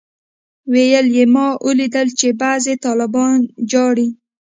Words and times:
ويل 0.71 1.05
يې 1.15 1.25
ما 1.33 1.47
اوليدل 1.65 2.07
چې 2.19 2.27
بعضي 2.41 2.73
طلبا 2.83 3.25
جاړي. 3.71 4.07